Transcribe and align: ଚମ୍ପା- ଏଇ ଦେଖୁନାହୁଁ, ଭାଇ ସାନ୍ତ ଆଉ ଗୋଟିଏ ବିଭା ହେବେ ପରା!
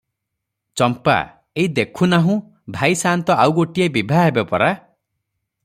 ଚମ୍ପା- 0.79 1.17
ଏଇ 1.63 1.65
ଦେଖୁନାହୁଁ, 1.79 2.37
ଭାଇ 2.77 2.97
ସାନ୍ତ 3.03 3.37
ଆଉ 3.45 3.55
ଗୋଟିଏ 3.61 3.91
ବିଭା 3.99 4.25
ହେବେ 4.29 4.47
ପରା! 4.55 4.71